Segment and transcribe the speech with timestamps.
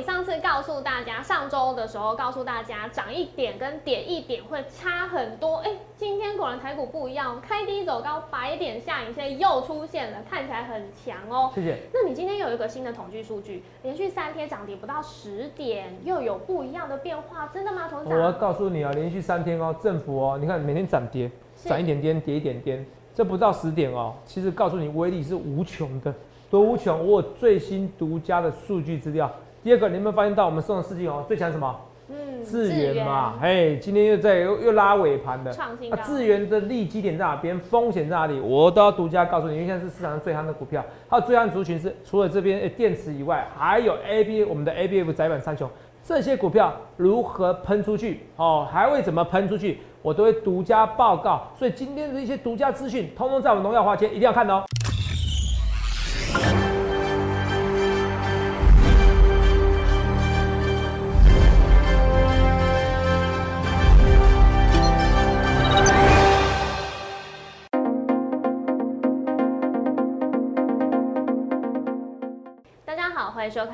[0.00, 5.56] 你上次告诉大家，上周的时候告诉大家，涨一点跟跌一点会差很多。
[5.56, 11.50] 哎，今天果然台股不一样，开低走高，白点下影线又出现了，看起来很强哦。
[11.54, 11.76] 谢谢。
[11.92, 18.18] 那你今天有一个新的统计数据，连续三天涨跌不到十点，又有不一样的变化，真的吗，董事长？
[18.18, 21.30] 我要告诉你啊，连续三天哦，政府哦，你看每天涨跌，
[21.62, 26.14] 涨一点点，跌一点点，这不到十点哦，其实告诉你威力是无穷的。
[26.50, 27.06] 多无穷！
[27.06, 29.30] 我有最新独家的数据资料。
[29.62, 31.78] 第二个，你有没有发现到我们送的四季哦，最强什么？
[32.08, 33.34] 嗯，智源嘛。
[33.42, 35.52] 哎，今天又在又又拉尾盘的。
[35.52, 35.90] 创新。
[35.90, 37.60] 那智源的利基点在哪边？
[37.60, 38.40] 风险在哪里？
[38.40, 40.82] 我都要独家告诉你，因为现在是市场上最夯的股票。
[41.08, 45.68] 还有最夯族群是除了这边电池以外，还有 A B 我们的 A B F 窄板三雄
[46.02, 48.20] 这些股票如何喷出去？
[48.36, 49.80] 哦，还会怎么喷出去？
[50.00, 51.46] 我都会独家报告。
[51.54, 54.64] 所以今天的一些独家资讯，通通在我们荣耀花间一定要看哦。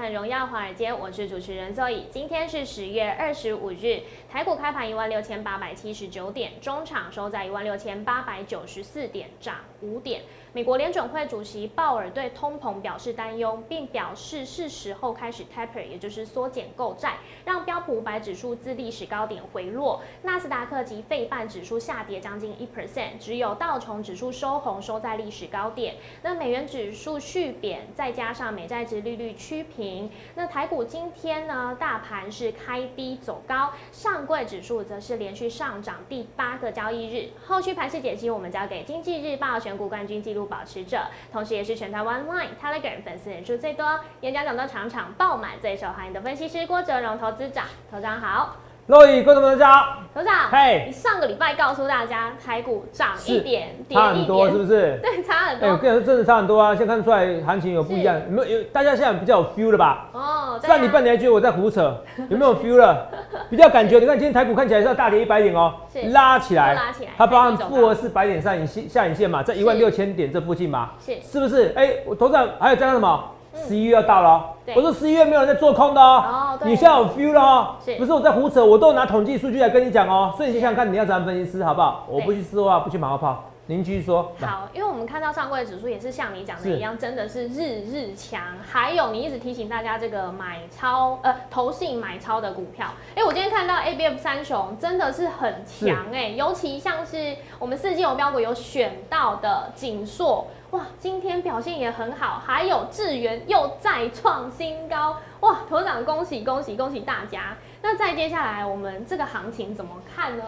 [0.12, 2.04] 《荣耀华尔街》，我是主持人 Zoe。
[2.12, 10.22] 今天是十月二十五日，台股开盘一万六千八百七十九点，中场收在一万六千八百九十四点，涨五点。
[10.52, 20.00] 美国联准会主席鲍尔对通膨表示担忧，并表示是时候开始 taper，也就是缩减购债，让标普五百指数自历史高点回落。
[20.22, 25.96] 纳斯达克及费半指数下跌将近一 percent，只有道琼指数收红，收在历史高点。
[26.22, 29.95] 那美元指数续贬，再加上美债值利率趋平。
[30.34, 37.28] 那台股今天呢，大盘是开低走高，上柜指数则是连续上涨第八个交易日。
[37.46, 40.46] 后续盘势解析，我们交给经济日报选股冠军纪录。
[40.46, 41.02] 保持者，
[41.32, 48.56] 同时也是全台湾 Line、Telegram 粉丝人数最多、演讲讲到场场爆满、最受欢迎的分析师郭哲荣投资长，投长好。
[48.88, 49.96] 各位观众朋友，大家好。
[50.14, 54.96] 头长，嘿，你上个礼拜告诉大家台股涨一点，差很多，是不是？
[55.02, 55.66] 对，差很多。
[55.66, 56.68] 哎，我跟你说，真的差很多啊！
[56.72, 58.62] 现在看出来行情有不一样，有没有？
[58.72, 60.08] 大家现在比较有 feel 了吧？
[60.12, 63.08] 哦，上礼拜你还觉得我在胡扯，有没有 feel 了？
[63.50, 65.74] 比较感觉，你看今天台股看起来是要大跌一百点哦，
[66.12, 71.72] 拉起来，拉起来，它帮复合是百点上影线下影线嘛，在一万六千点这附近嘛，是是不是？
[71.74, 73.32] 哎，我头上还有加上什么？
[73.56, 74.44] 十一月要到了，
[74.74, 76.58] 我说十一月没有人在做空的哦。
[76.64, 80.32] 你现在有 feel 了哦，不是我在胡扯，我都拿统计数据来跟你讲哦。
[80.36, 82.04] 所以你想想看，你要怎样分析师好不好？
[82.08, 83.44] 我不去说话，不去马后炮。
[83.68, 84.30] 您继续说。
[84.40, 88.40] 好，因为我们看到上柜指数也是像你讲的一样，真的是日日强。
[88.64, 92.86] 还有你一直提醒大家这个买超呃投信买超的股票，
[93.16, 100.46] 哎，我今天看到 A B F 三雄真的是很强哎，尤其像是我们四季有标股有选到的锦硕。
[100.72, 107.56] 哇，今天表现也很好，还有智源又再创新高，哇，头长恭喜恭喜恭喜大家！
[107.82, 110.42] 那再接下来我们这个行情怎么看呢？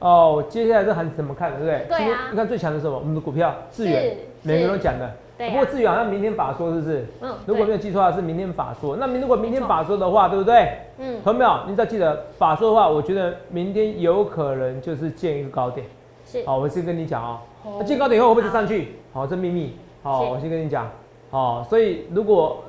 [0.00, 1.86] 哦，接下来这行情怎么看，对不对？
[1.88, 2.28] 对啊。
[2.30, 2.98] 你看最强的是什么？
[2.98, 5.10] 我们的股票智源，每个人都讲的。
[5.38, 5.48] 对。
[5.50, 7.06] 不过智源好像明天法说，是不是？
[7.20, 7.32] 嗯。
[7.46, 8.96] 如果没有记错的话，是明天法说。
[8.96, 10.76] 那明如果明天法说的话，对不对？
[10.98, 11.22] 嗯。
[11.22, 15.86] 朋友们，你只要记得法说的话，我觉得明天有可能就是见一个高点。
[16.26, 16.44] 是。
[16.44, 17.40] 好，我先跟你讲啊。
[17.78, 18.92] 那见高点以后会不会上去？
[19.12, 19.76] 好，这秘密。
[20.02, 20.88] 好，我先跟你讲。
[21.30, 22.62] 好，所以如果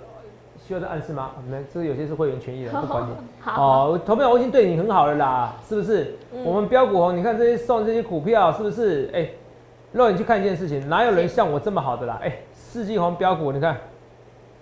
[0.65, 1.31] 需要再暗示吗？
[1.37, 3.11] 我们这有些是会员权益的， 不管你。
[3.39, 6.15] 好，投票我已经对你很好了啦，是不是？
[6.43, 9.09] 我们标股红，你看这些送这些股票，是不是？
[9.13, 9.29] 哎，
[9.93, 12.19] 让你去看一件事情，哪有人像我这么好的啦？
[12.23, 13.77] 哎，四季红标股，你看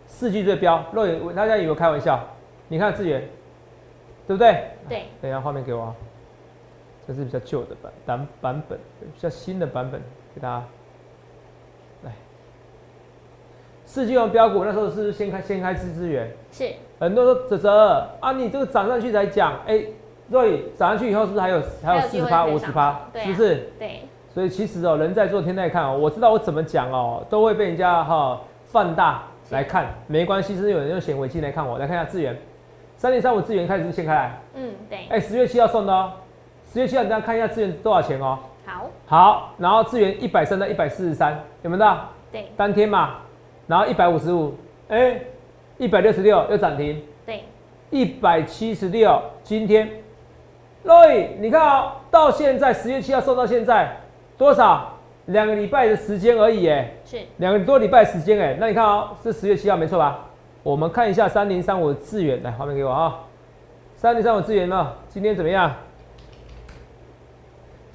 [0.05, 2.19] 四季最标，肉眼大家以为开玩笑？
[2.67, 3.21] 你看资源，
[4.27, 4.63] 对不对？
[4.89, 5.03] 对。
[5.21, 5.95] 等一下画面给我啊。
[7.07, 10.01] 这是比较旧的版版版本，比较新的版本
[10.35, 10.63] 给大家
[12.03, 12.11] 来。
[13.85, 16.69] 四季王标股那时候是先开先开支资源，是
[16.99, 19.81] 很多说泽泽啊，你这个涨上去才讲，哎，
[20.29, 23.69] 若以涨上去以后是不是还有还有四十趴五十趴，是不是？
[23.79, 24.01] 对。
[24.33, 32.37] 所以其实哦，人在做天在看哦，我知道我怎么讲哦，都会被人家哈放大来看，没关系，是有人用显微镜来看我，来看一下资源，
[32.97, 35.07] 三零三五资源开始是先开来，嗯，对。
[35.07, 36.11] 哎，十月七号送的哦。
[36.67, 38.37] 十月七号，大家看一下资源多少钱哦。
[38.65, 42.09] 好，好，然后资源一百三到一百四十三，有没有到？
[42.31, 43.17] 对，当天嘛，
[43.67, 44.55] 然后一百五十五，
[44.89, 45.19] 哎，
[45.77, 47.01] 一百六十六又涨停。
[47.25, 47.43] 对，
[47.91, 49.89] 一百七十六，今天
[50.83, 53.97] ，Roy，你看哦，到现在十月七号送到现在
[54.37, 54.91] 多少？
[55.27, 60.19] 两个礼拜的时间而已，哎，是两个多礼拜时间，哎，那你看哦，是十月七号没错吧？
[60.61, 63.21] 我们看一下三零三五的资源，来画面给我啊，
[63.95, 65.73] 三零三五资源呢，今天怎么样？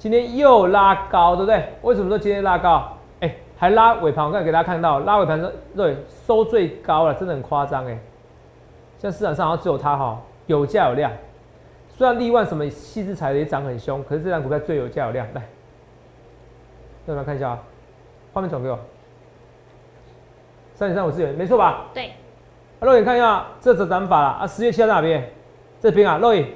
[0.01, 1.63] 今天又拉高，对不对？
[1.83, 2.91] 为什么说今天拉高？
[3.19, 5.95] 哎，还拉尾盘，我刚才给大家看到，拉尾盘说对，
[6.25, 7.89] 收最高了，真的很夸张哎。
[8.97, 11.11] 现在市场上好像只有它哈，有价有量。
[11.87, 15.23] 虽然力万什么细枝材的也涨很凶，可是这张股票最有价有量。
[15.35, 15.41] 来，
[17.05, 17.59] 让我们看一下啊，
[18.33, 18.79] 画面转给我。
[20.73, 21.85] 三点三五资源，没错吧？
[21.93, 22.09] 对。
[22.79, 24.47] 肉眼看一下，这只涨法了啊！
[24.47, 25.29] 十月七号哪边？
[25.79, 26.47] 这边啊，肉眼。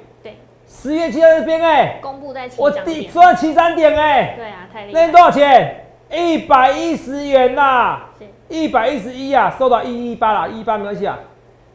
[0.66, 0.72] 对。
[0.72, 1.98] 十月七号这边哎。
[2.02, 2.60] 公布在七。
[2.60, 4.34] 我第赚七三点哎。
[4.36, 5.06] 对啊，太厉害。
[5.06, 5.84] 那多少钱？
[6.10, 8.00] 一百一十元呐。
[8.48, 11.18] 一百一十一啊，收到一一八啦，一八没关系啊。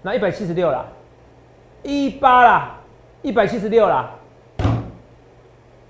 [0.03, 0.85] 那一百七十六啦，
[1.83, 2.77] 一八啦，
[3.21, 4.09] 一百七十六啦。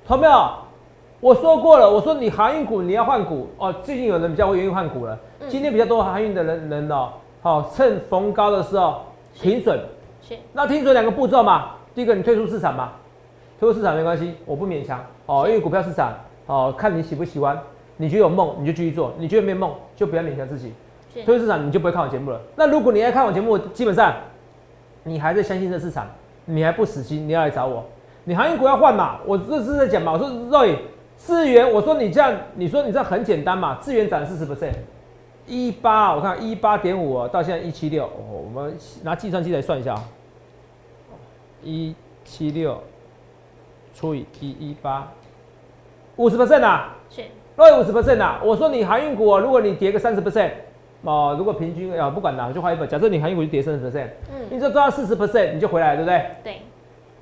[0.08, 0.50] 同没有？
[1.20, 3.72] 我说过了，我说你航运股你要换股哦。
[3.84, 5.18] 最近有人比较会愿意换股了。
[5.48, 7.10] 今天比较多航运的人人哦，
[7.44, 9.04] 好趁逢高的时候
[9.36, 9.80] 停损。
[10.28, 10.36] 是。
[10.52, 12.98] 那停损两个步骤嘛，第一个你退出市场吧，
[13.60, 16.14] 退出市场没关系，我不勉强哦，因为股票市场
[16.46, 17.60] 哦，看你喜不喜欢。
[17.98, 20.74] 你觉得有梦你就继续做，你觉得没梦就不要勉强自己。
[21.14, 22.42] 退出市场你就不会看我节目了。
[22.56, 24.16] 那如果你爱看我节目，基本上
[25.04, 26.08] 你还在相信这市场，
[26.46, 27.86] 你还不死心，你要来找我。
[28.24, 29.20] 你航运股要换嘛？
[29.26, 30.14] 我这是在讲嘛。
[30.14, 30.78] 我说 Roy
[31.16, 33.76] 资源，我说你这样，你说你这样很简单嘛？
[33.76, 34.74] 资源涨四十 percent，
[35.46, 40.04] 一八，我看一八点五到现在一七六，我们拿计算机来算一下啊，
[41.64, 42.82] 一七六
[43.94, 45.12] 除以一一八，
[46.16, 46.96] 五十 percent 啊。
[47.10, 47.24] 是。
[47.56, 50.50] 对五十 percent 呐，我说你航运股啊，如果你跌个三十 percent，
[51.04, 56.26] 哦，如果平均啊不管哪就换一本，假设你航运股就跌三十 percent，嗯，你就赚四十 percent，你就回来，对不对？
[56.44, 56.62] 对，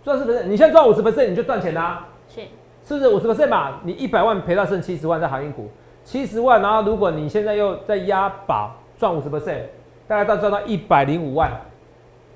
[0.04, 2.08] 赚四 percent，你现在赚五十 percent，你就赚钱啦。
[2.30, 2.42] 是，
[2.86, 3.80] 是不是五十 percent 嘛？
[3.84, 5.68] 你一百万赔到剩七十万在航运股，
[6.06, 9.64] 七十万，然后如果你现在又在押宝赚五十 percent，
[10.08, 11.52] 大概到赚到一百零五万，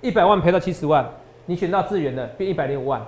[0.02, 1.08] 一百万赔到七十万，
[1.46, 3.02] 你选到资源的变一百零五万。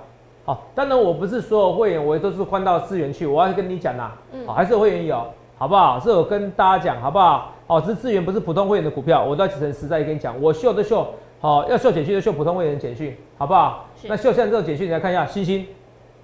[0.44, 3.26] 好，当然我不是所有会员，我都是换到资源去。
[3.26, 5.26] 我要跟你讲啦，嗯，还是有会员有，
[5.58, 5.98] 好不好？
[5.98, 7.52] 是我跟大家讲，好不好？
[7.66, 10.40] 哦，这资源不是普通会员的股票，我都要诚实在跟你讲。
[10.40, 11.04] 我秀的秀，
[11.40, 13.86] 好，要秀简讯就秀普通会员简讯，好不好？
[14.04, 15.66] 那秀现在这种简讯，你来看一下，星星，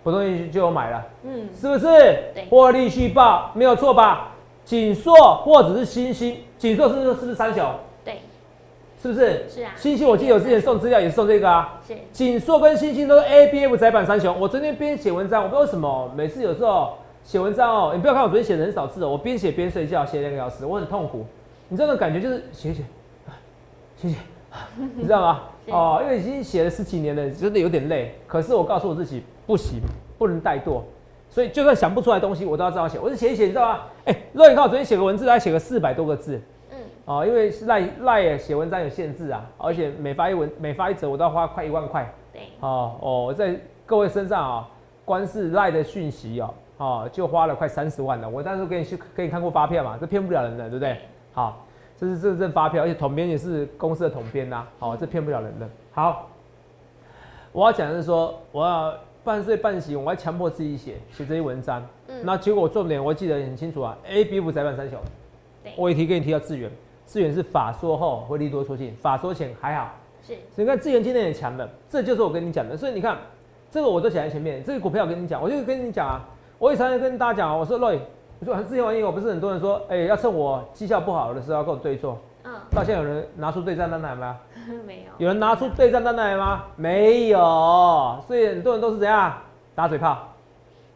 [0.04, 1.86] 普通会员就有买了，嗯，是不是？
[2.32, 4.28] 对，获利续报没有错吧？
[4.64, 7.68] 锦硕或者是星星，锦硕是不是是不是三雄？
[9.02, 9.44] 是不是？
[9.48, 9.72] 是啊。
[9.76, 11.80] 星星，我记得我之前送资料也是送这个啊。
[11.86, 11.94] 是。
[12.12, 14.38] 锦硕跟星星都是 A B F 窄板三雄。
[14.38, 16.94] 我昨天边写文章，我不知道为什么，每次有时候
[17.24, 21.26] 写文章哦，你不要看我昨天写的很少字哦，我边写边睡觉，写两个小时，我很痛苦。
[21.68, 22.82] 你这种感觉就是写写，
[23.96, 24.16] 写写，
[24.94, 25.42] 你知道吗？
[25.68, 28.14] 哦，因为已经写了十几年了，真的有点累。
[28.26, 29.80] 可是我告诉我自己，不行，
[30.18, 30.80] 不能怠惰。
[31.30, 32.98] 所以就算想不出来东西，我都要这样写。
[32.98, 33.80] 我是写一写，你知道吗？
[34.04, 36.40] 哎，若你看我昨天写个文字，还写个四百多个字。
[37.04, 42.08] 哦，因为赖赖写文章有限制啊，而且每发一文每发一则，我都要花快一万块。
[42.32, 44.68] 对，哦哦，在各位身上啊，
[45.04, 48.28] 光是赖的讯息哦，哦，就花了快三十万了。
[48.28, 50.96] 我当时给你去给你看过发票嘛，这骗不了人的，对不对？
[51.32, 51.66] 好，
[51.98, 55.68] 这是这这发票，而且统编也是公司的统编呐，好，这骗不了人的。
[55.90, 56.28] 好，
[57.50, 58.94] 我要讲的是说，我要
[59.24, 61.84] 半睡半醒，我要强迫自己写写这些文章。
[62.06, 64.98] 嗯，那结果重点我记得很清楚啊，A B 五窄板三小，
[65.76, 66.70] 我也提给你提到资源。
[67.12, 69.90] 资源是法说后会利多出尽，法说前还好。
[70.26, 72.74] 是，你看资源今天也强了，这就是我跟你讲的。
[72.74, 73.18] 所以你看，
[73.70, 74.64] 这个我都写在前面。
[74.64, 76.24] 这个股票我跟你讲，我就跟你讲啊，
[76.58, 77.98] 我也常常跟大家讲啊，我说 Roy，
[78.40, 82.18] 我说之前玩意，我不是很多人说，哎，要趁我绩效不好的时候要跟我对做。
[82.44, 82.52] 嗯。
[82.70, 84.38] 到现在有人拿出对战单来吗？
[84.86, 85.10] 没有。
[85.18, 86.64] 有人拿出对战单来吗？
[86.76, 87.38] 没有。
[88.26, 89.34] 所以很多人都是怎样
[89.74, 90.28] 打嘴炮。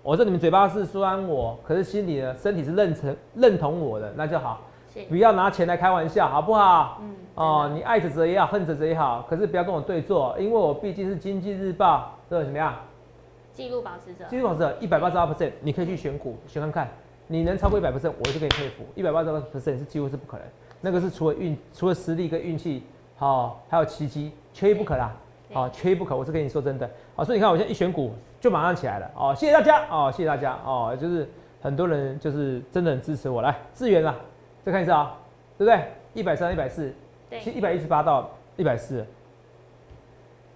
[0.02, 4.62] 我说你们嘴巴是酸我，可是心里呢，身体是认成认同我的，那就好。
[5.09, 6.99] 不要拿钱来开玩笑，好不好？
[7.00, 12.75] 嗯，哦，你爱着则也好，恨着则也好，可是不要跟我对坐，因为我毕竟是经济日报的怎么样？
[13.53, 14.25] 记录保持者。
[14.29, 16.88] 记录保持者一百八十二 percent，你可以去选股选看看，
[17.26, 18.85] 你能超过一百 percent，我就给你佩服。
[18.95, 20.47] 一百八十二 percent 是几乎是不可能，
[20.81, 22.83] 那个是除了运，除了实力跟运气，
[23.17, 25.12] 好，还有奇迹，缺一不可啦。
[25.53, 26.91] 好，缺一不可，我是跟你说真的。
[27.15, 29.11] 好，所以你看我现在一选股就马上起来了。
[29.15, 29.87] 哦，谢谢大家。
[29.88, 30.59] 哦，谢谢大家。
[30.65, 31.29] 哦，就是
[31.62, 33.41] 很多人就是真的很支持我。
[33.41, 34.15] 来，资源啦。
[34.66, 35.16] 再看一次啊，
[35.56, 35.88] 对不对？
[36.12, 36.92] 一百三、一百四，
[37.30, 39.06] 对，一百一十八到一百四。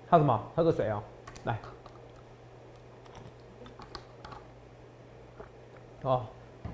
[0.08, 0.42] 还有什么？
[0.56, 1.00] 喝个水啊，
[1.44, 1.56] 来。
[6.02, 6.22] 哦，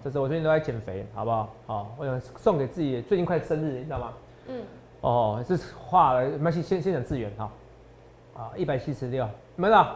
[0.03, 1.55] 这是我最近都在减肥，好不好？
[1.67, 4.13] 好，我想送给自己，最近快生日，你知道吗？
[4.47, 4.65] 嗯。
[5.03, 7.51] 哦，这是画了，没先，先先讲资源哈。
[8.35, 9.87] 啊，一百七十六，没有？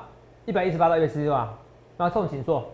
[0.44, 1.59] 一百一十八到一百七十六啊。
[1.97, 2.70] 那送锦硕，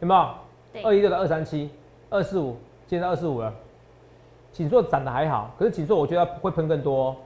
[0.00, 0.84] 有没有？
[0.84, 1.70] 二一六到二三七，
[2.10, 3.50] 二四五，今天二四五了。
[4.52, 7.16] 锦硕涨得还好，可是锦硕我觉得会喷更多，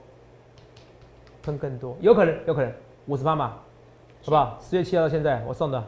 [1.43, 2.71] 喷更多，有可能，有可能。
[3.07, 3.53] 五十八嘛，
[4.23, 4.57] 好不好？
[4.59, 5.83] 十月七号到现在我送的，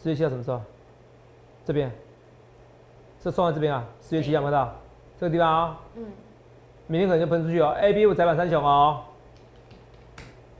[0.00, 0.60] 十月七号什么时候？
[1.64, 1.90] 这边，
[3.20, 4.72] 这送在这边啊，十月七号看到？
[5.18, 6.04] 这个地方啊，嗯，
[6.86, 9.00] 明天可能就喷出去哦，A B 五窄板三雄哦，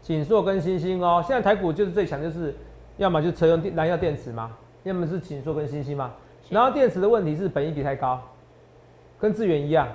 [0.02, 1.24] 锦硕跟星星哦。
[1.26, 2.54] 现在台股就是最强，就是
[2.96, 4.50] 要么就车用电燃料电池嘛，
[4.82, 6.12] 要么是锦硕跟星星嘛。
[6.48, 8.20] 然后电池的问题是本益比太高，
[9.20, 9.86] 跟资源一样。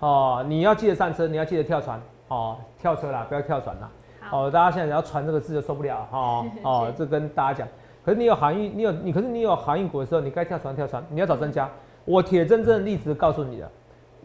[0.00, 2.00] 哦，你要记得上车，你要记得跳船。
[2.28, 3.90] 哦，跳车啦，不要跳船啦。
[4.32, 6.44] 哦，大家现在只要船这个字就受不了哈。
[6.64, 7.68] 哦，这跟大家讲。
[8.04, 11.70] 可是你有航运，你有你，可是你有航运股的时候，你该跳船跳船，你要找专家。
[12.04, 13.70] 我铁真正的例子告诉你的。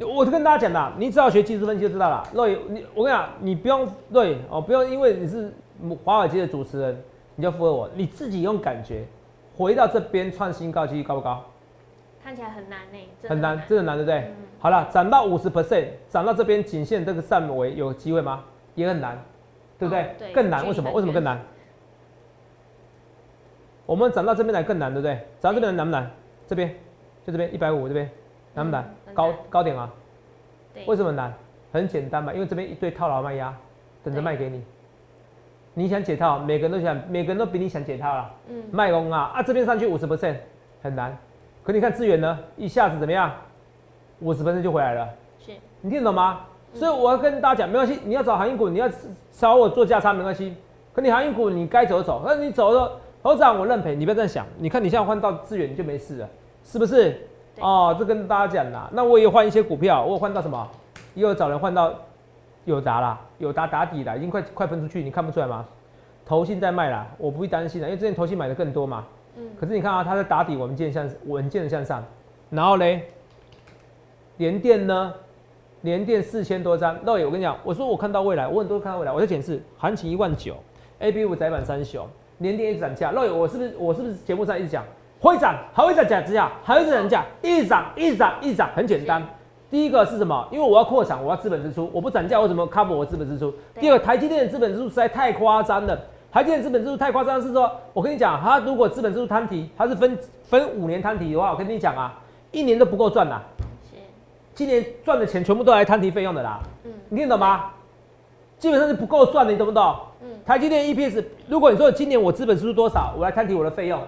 [0.05, 2.23] 我就跟大家讲啦，你只要学技术分析就知道了。
[2.33, 5.53] 瑞，你我跟你讲，你不用对哦，不用因为你是
[6.03, 6.97] 华尔街的主持人，
[7.35, 7.89] 你就附和我。
[7.93, 9.05] 你自己用感觉
[9.57, 11.43] 回到这边创新高几率高不高？
[12.29, 14.31] 看起来很难呢，很难，真的难，对不对？
[14.59, 18.43] 好了，涨到五十 percent，涨到这边仅限这个上围有机会吗？
[18.75, 19.17] 也很难，
[19.79, 20.31] 对不对？
[20.31, 20.91] 更难，为什么？
[20.91, 21.39] 为什么更难？
[23.87, 25.15] 我们涨到这边来更难，对不对？
[25.39, 26.07] 涨到这边难不难？
[26.45, 26.69] 这边
[27.25, 28.07] 就这边一百五这边
[28.53, 28.87] 难不难？
[29.15, 29.91] 高高点啊？
[30.85, 31.33] 为什么难？
[31.73, 33.51] 很简单嘛，因为这边一堆套牢卖压，
[34.03, 34.63] 等着卖给你。
[35.73, 38.31] 你想解套，每个人都想，每个人都比你想解套了。
[38.49, 38.63] 嗯。
[38.71, 39.41] 卖空啊啊！
[39.41, 40.35] 这边上去五十 percent
[40.83, 41.17] 很难。
[41.63, 43.31] 可你看资源呢，一下子怎么样？
[44.19, 45.07] 五十分钟就回来了。
[45.39, 45.51] 是，
[45.81, 46.41] 你听得懂吗？
[46.73, 48.89] 所以我要跟大家讲，没关系，你要找航运股，你要
[49.31, 50.55] 找我做价差没关系。
[50.93, 52.91] 可你航运股你该走走，那你走了，
[53.23, 54.45] 头涨我认赔，你不要这样想。
[54.57, 56.29] 你看你现在换到资源你就没事了，
[56.63, 57.15] 是不是？
[57.59, 58.89] 哦，这跟大家讲啦。
[58.91, 60.67] 那我也换一些股票，我换到什么？
[61.15, 61.93] 也有找人换到
[62.65, 65.65] 友达啦，友达打底啦，已经快快分出去，你看不出来吗？
[66.25, 69.05] 投信在卖啦，我不会担心的，因为之前投信买的更多嘛。
[69.59, 72.03] 可是你看啊，它在打底，稳健向稳健的向上，
[72.49, 73.03] 然后嘞，
[74.37, 75.13] 连电呢，
[75.81, 76.97] 连电四千多张。
[77.03, 80.55] 那我跟你讲，我说我看到未来，我很多看到未来，我在显示行情一万九
[80.99, 83.11] ，A B 五窄板三雄，连电一直涨价。
[83.13, 84.83] 那我是不是我是不是节目上一直讲
[85.19, 89.21] 会涨，还会再涨价，还会再涨价，一直涨一直涨一直涨，很简单。
[89.69, 90.47] 第一个是什么？
[90.51, 93.53] 因为我要扩产，我要资本支出，我不涨价，我怎么 cover 我资本支出？
[93.79, 95.99] 第二，台积电的资本支出实在太夸张了。
[96.31, 102.19] 台积电资本支出太夸张，是说，我跟你讲，它如果资本支出摊提，它是分分五年摊提的话，我跟你讲啊，
[102.51, 103.41] 一年都不够赚呐。
[103.89, 103.97] 是。
[104.53, 106.59] 今年赚的钱全部都来摊提费用的啦。
[106.83, 106.91] 嗯。
[107.09, 107.71] 你听懂吗？
[108.59, 109.95] 基本上是不够赚的，你懂不懂？
[110.21, 110.27] 嗯。
[110.45, 113.99] 台积电 EPS，如果你说今年我资本支出多少，我来摊提我的费用，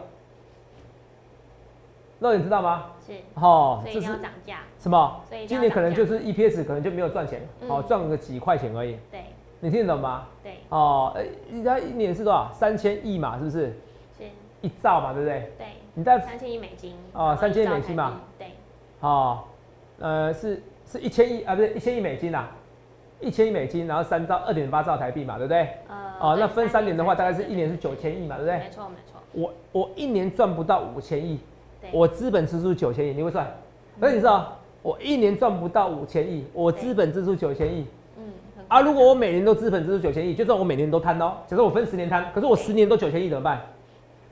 [2.19, 2.85] 那你知道吗？
[3.07, 3.13] 是。
[3.33, 4.59] 哦，这是涨价。
[4.79, 5.21] 什么？
[5.47, 8.95] 今年可能就是 EPS 可能就没有赚钱，哦，赚个几块钱而已。
[9.09, 9.25] 对。
[9.63, 10.27] 你听得懂吗？
[10.43, 10.55] 对。
[10.69, 12.51] 哦，哎，人家一年是多少？
[12.51, 13.67] 三千亿嘛，是不是？
[14.17, 14.23] 是。
[14.61, 15.51] 一兆嘛，对不对？
[15.57, 15.67] 对。
[15.93, 16.95] 你在三千亿美金。
[17.13, 18.19] 哦，三千亿美金嘛。
[18.39, 18.47] 对。
[19.01, 19.43] 哦，
[19.99, 22.49] 呃，是是一千亿啊，不是一千亿美金啦，
[23.19, 25.69] 一千亿美金，然后三兆二点八兆台币嘛，对不对？
[25.87, 25.95] 呃。
[26.19, 28.57] 哦，那分三年的话，大概是一年是九千亿嘛，对不对？
[28.57, 29.21] 没错没错。
[29.33, 31.39] 我我一年赚不到五千亿，
[31.91, 33.47] 我资本支出九千亿，你会算？
[33.99, 37.85] 那你知道，我一年赚不到五千亿，我资本支出九千亿。
[38.71, 38.79] 啊！
[38.79, 43.61] 如果我每年都资本支出九千亿，就算我每年都摊哦，假设我分十年摊，可是我十年都九千亿怎么办？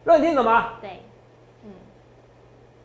[0.06, 0.76] 那你听懂吗？
[0.80, 0.92] 对，
[1.66, 1.72] 嗯，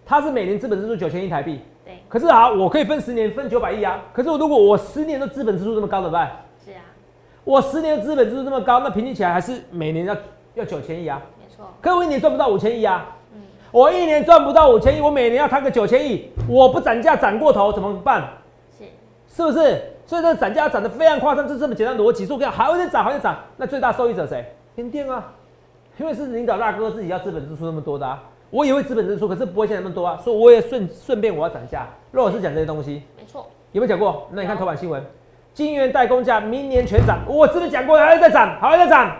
[0.04, 2.00] 他是每年资本支出九千亿台币，对。
[2.08, 4.02] 可是啊，我可以分十年分九百亿啊。
[4.12, 6.28] 可是我如果我十年的资本支出这么高怎么办？
[6.64, 6.82] 是啊，
[7.44, 10.16] 我十年的资本支出这么高，那平均起来还是每年要
[10.54, 11.22] 要九千亿啊。
[11.38, 11.72] 没错。
[11.80, 13.16] 可是我一年赚不到五千亿啊。
[13.32, 13.40] 嗯。
[13.70, 18.28] 我一年赚不到五千亿，我每年要摊个九千亿，我不涨价涨过头怎么办？
[18.76, 18.84] 是，
[19.28, 19.80] 是不是？
[20.06, 24.44] 所以这个涨价涨得非常夸张，就这么简单逻辑，说这样还会再涨，还会涨，那最大受益者谁？
[24.76, 25.32] 天电啊，
[25.98, 31.86] 因为是领导大哥自己要资本支出那么多的啊，我也会资本支出，可是不会现在那么多啊，所以我也顺顺便我要涨价。
[32.10, 34.28] 如果是讲这些东西，没错，有没有讲过？
[34.30, 35.02] 那你看头版新闻，
[35.54, 39.16] 金源代工价明年全涨，我是不是讲过还会再涨，还会再涨？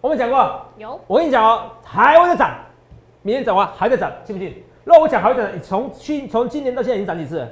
[0.00, 2.50] 我们讲过，有，我跟你讲哦，还会再涨，
[3.22, 4.64] 明年涨完还在涨，信不信？
[4.84, 7.46] 那我讲还会再涨，从去从今年到现在已经涨几次？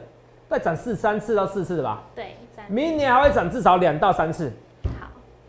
[0.48, 2.36] 再涨四三次到四次吧，对，
[2.68, 4.52] 明年还会涨至少两到三次，
[5.00, 5.08] 好，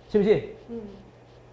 [0.10, 0.44] 信不信？
[0.70, 0.82] 嗯，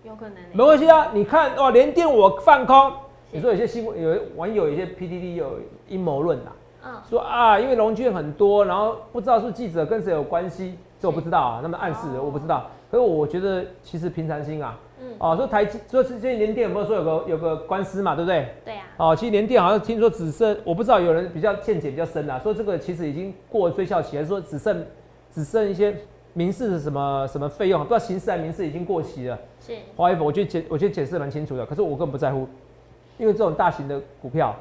[0.02, 1.10] 有可能，没关系啊。
[1.12, 2.92] 你看哇，连电我放空，
[3.30, 6.50] 你说有些新闻有网友有些 PDD 有阴谋论呐，
[6.84, 14.78] 嗯，说啊，因为龙卷很多，然后不知道是记者跟谁有关系，这我不知道啊，那么暗示我不知道，可是我觉得其实平常心啊。
[15.18, 18.48] 哦，说台积，说是这联电有没有说有个有个官司嘛，对不对？
[18.64, 18.84] 对啊。
[18.96, 24.84] 哦，其实联电好像听说只剩，我不知道有人比较见解比较深啊，说这个其实已经过了追效期，还是说只剩
[25.32, 25.94] 只剩一些
[26.32, 29.38] 民事的什么什么费用，不知道刑事还是民事已经过期了。
[29.60, 29.74] 是。
[29.96, 32.48] 华为，我觉得解我觉得解释蛮清楚的，可是我根本不在乎，
[33.18, 34.54] 因为这种大型的股票，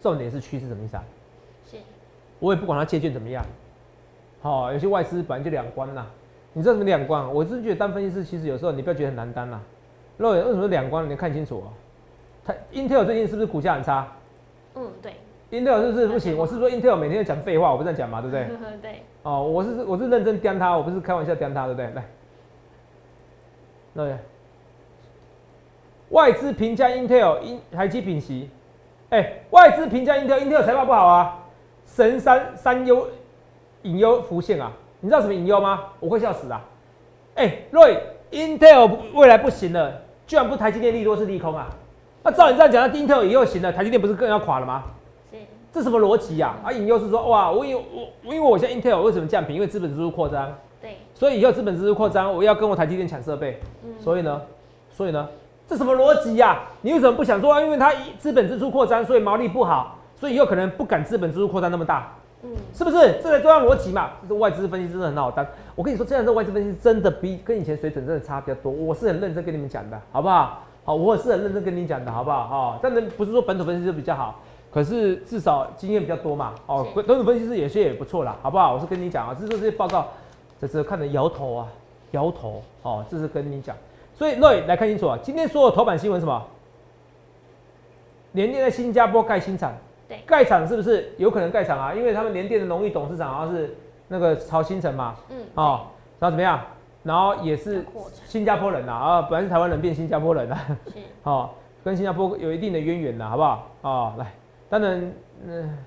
[0.00, 1.04] 重点是趋势什么意思啊。
[1.70, 1.76] 是。
[2.38, 3.44] 我也不管它借券怎么样，
[4.42, 6.06] 好，有些外资本来就两关呐。
[6.56, 7.34] 你知道什么两光？
[7.34, 9.60] 我是觉得当分析师其实有时候你不要觉得很难当啦。
[10.16, 11.06] 肉眼为什么两光？
[11.06, 11.68] 你看清楚哦。
[12.46, 14.08] 它 Intel 最近是不是股价很差？
[14.74, 15.12] 嗯，对。
[15.50, 16.34] Intel 是不是不行？
[16.34, 18.48] 我是说 Intel 每天讲废话，我不是在讲嘛，对不对？
[18.80, 19.02] 对。
[19.22, 21.90] 哦，我是我是认真盯它，我不是开玩笑盯它，对不对？
[21.90, 22.04] 来，
[23.94, 24.16] 对。
[26.08, 28.48] 外资评价 Intel，英台积品息，
[29.10, 31.38] 哎，外资评价 Intel，Intel 财报不好啊，
[31.84, 33.06] 神三三优
[33.82, 35.84] 隐忧浮现啊，你知道什么隐忧吗？
[36.00, 36.60] 我会笑死啊！
[37.34, 37.98] 哎，瑞
[38.30, 39.92] Intel 未来不行了，
[40.26, 41.68] 居然不是台积电利多是利空啊？
[42.22, 44.84] 那照你这样讲，那 Intel 以后行了，台积电不是更要垮了吗？
[45.30, 45.38] 是，
[45.72, 46.54] 这什么逻辑呀？
[46.64, 47.82] 啊，隐忧是说，哇，我因我
[48.24, 49.54] 我因为我现在 Intel 为什么降频？
[49.54, 54.42] 因为资本支出扩张，对，所以以后资本支出扩张，我要跟我台积电抢设备，嗯，所以呢，
[54.90, 55.28] 所以呢？
[55.68, 56.62] 这什么逻辑呀？
[56.80, 57.60] 你为什么不想说？
[57.60, 62.12] 因为它资本支出扩张，所以毛利不好，所以以后可能不敢资本支出扩张那么大，
[62.46, 63.20] 嗯，是不是？
[63.22, 64.10] 这个重要逻辑嘛？
[64.22, 65.44] 这是外资分析真的很好当。
[65.74, 68.70] 我跟你说，现在这外资分析真的比跟以前水准真的差比较多。
[68.70, 70.62] 我是很认真跟你们讲的，好不好？
[70.84, 72.46] 好，我是很认真跟你讲的，好不好？
[72.46, 74.40] 哈，但能不是说本土分析师比较好，
[74.72, 76.54] 可是至少经验比较多嘛。
[76.66, 78.74] 哦，本土分析师有些也不错啦，好不好？
[78.74, 80.06] 我是跟你讲啊，这是这些报告，
[80.60, 81.68] 这是看的摇头啊，
[82.12, 82.62] 摇头。
[82.82, 83.74] 哦，这是跟你讲。
[84.14, 85.18] 所以，瑞来看清楚啊！
[85.22, 86.42] 今天所有头版新闻什么？
[88.32, 89.72] 联电在新加坡盖新厂，
[90.08, 91.94] 对，盖厂是不是有可能盖厂啊？
[91.94, 93.74] 因为他们联电的荣誉董事长好像是
[94.08, 95.86] 那个曹新成嘛，嗯，哦，
[96.18, 96.60] 然后怎么样？
[97.02, 97.84] 然后也是
[98.24, 101.50] 新加坡人呐，啊，本来是台湾人变新加坡人了，是， 哦，
[101.84, 103.68] 跟新加坡有一定的渊源的，好不好？
[103.82, 104.32] 哦，来，
[104.68, 105.12] 当然，
[105.46, 105.78] 嗯，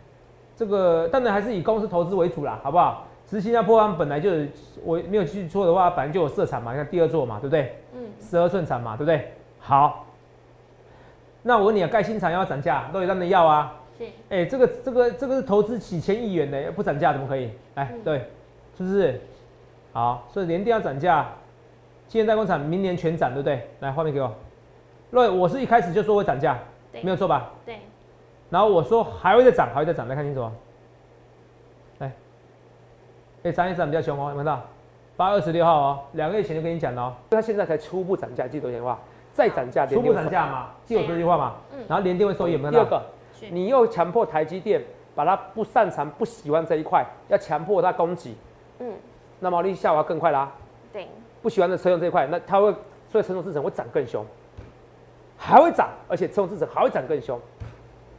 [0.56, 3.06] 这个当然还是以公司投资为主啦，好不好？
[3.26, 4.32] 其实新加坡他们本来就
[4.84, 7.78] 我没有记错的话，本来就有设厂嘛，你看第二座嘛，对不对？
[7.94, 9.34] 嗯，十二寸厂嘛，对不对？
[9.60, 10.06] 好，
[11.44, 13.76] 那我问你啊，盖新厂要涨价，都有他们要啊。
[14.00, 14.12] 是。
[14.30, 17.52] 哎，这个这个这个是投资几千亿元的，不涨价怎么可以？
[17.76, 18.20] 来，对，
[18.78, 19.22] 是不是？
[19.92, 21.28] 好，所以联电要涨价，
[22.08, 23.68] 今年代工厂明年全涨，对不对？
[23.82, 24.34] 来，画面给我。
[25.12, 26.58] 对，我是一开始就说会涨价，
[27.02, 27.52] 没有错吧？
[27.66, 27.80] 对。
[28.50, 30.50] 然后我说还会再涨，还会再涨，来看清楚。
[32.00, 34.62] 哎，涨一涨比较凶哦，有看到？
[35.18, 38.98] 八月二十六号哦，两个月前就跟你讲了哦，它现在才初步涨价，记多少句话？
[39.34, 41.56] 再涨价，初步涨价嘛，记有这句话嘛？
[41.74, 41.80] 嗯。
[41.88, 42.72] 然后联电会收益，有没有？
[42.72, 43.02] 第二个，
[43.52, 44.82] 你又强迫台积电
[45.16, 48.36] 把它不擅长、不喜欢这一块，要强迫它供给，
[48.80, 48.94] 嗯，
[49.40, 50.52] 那毛利下滑更快啦。
[50.92, 51.08] 对。
[51.42, 52.70] 不喜欢的车用这一块，那它会，
[53.08, 54.26] 所以成熟制程会涨更凶，
[55.38, 57.40] 还会涨，而且成熟制程还会涨更凶，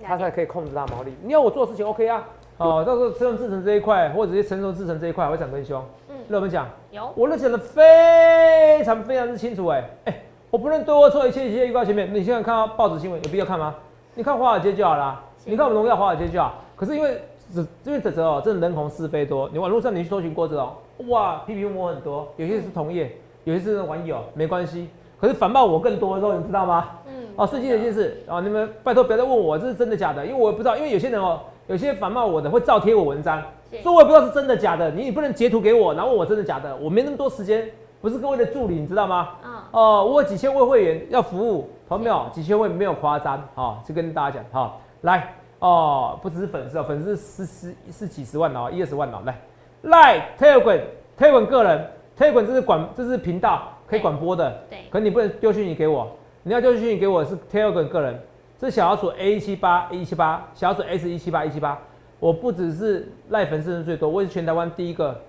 [0.02, 1.12] 它才可以控制它毛利。
[1.22, 2.26] 你要我做事情 OK 啊？
[2.56, 5.84] 哦，到时候车用制成这一块，或者是成熟制成这一块，会涨更凶。
[6.08, 9.66] 嗯，那我们讲，有，我都讲的非常非常之清楚。
[9.66, 13.74] 哎，哎，我不论对或错，一切一切预告前面，你现在看到报纸新闻，有必要看吗？
[14.14, 16.54] 你看华尔街就好啦，你看我们荣耀华尔街就好。
[16.76, 17.22] 可是因为
[17.54, 19.48] 这因为这则哦，真的人红是非多。
[19.52, 20.70] 你网络上你去搜寻过这种，
[21.08, 24.88] 哇，批评我很多，有些是同业，有些是网友，没关系。
[25.20, 26.90] 可是反骂我更多的时候，你知道吗？
[27.06, 27.12] 嗯。
[27.36, 31.40] 哦，最近的一件事哦，你们拜托不要再问我这是真的假的，因为我不知道，因为有些人哦。
[31.66, 33.40] 有些反骂我的会照贴我文章，
[33.80, 34.90] 所以我也不知道是真的假的。
[34.90, 37.70] 你不能截图给我，然后问我真的假的，我没那么多时间，
[38.00, 39.28] 不是各位的助理，你知道吗？
[39.44, 49.36] 嗯，哦，我有几千位会员要服务，朋友几千位没有夸张，哈，就跟大家讲，哈，来，哦，不只是粉丝哦，粉丝是十是几十万哦，一二十万哦，来，
[49.82, 56.08] 来，Telegram，Telegram 个人，Telegram 这是管这是频道可以广播的，对，可你不能丢讯息给我，
[56.44, 58.16] 你要丢讯息给我是 Telegram 个人。
[58.56, 61.76] 这小老鼠 A 一七八 A 一七八，小老鼠 S 一七八一七八，
[62.20, 65.20] 我不只是赖粉丝人最多，我也是全台湾第一个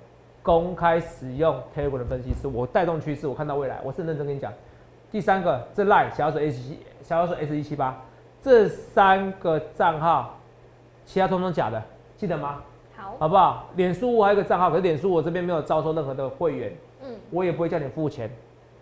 [0.43, 4.54] 公开使用 Telegram 的分析师，我带动趋势，我看到未来，我是认真跟你讲。
[5.12, 8.02] 第三个，这赖小老鼠 S 七小老鼠 S 一七八，
[8.41, 10.38] 这三个账号，
[11.06, 11.82] 其他通通假的，
[12.15, 12.62] 记得吗？
[12.95, 13.69] 好，好不好？
[13.76, 18.30] 脸书我还有个账号，可是脸书我这边没有招收任何的会员，嗯，我也不会叫你付钱。